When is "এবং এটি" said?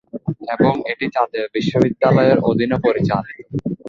0.53-1.05